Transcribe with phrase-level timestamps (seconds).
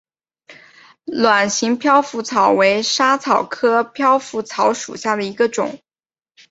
[1.05, 5.79] 卵形飘拂草为莎草科飘拂草属下的一个种。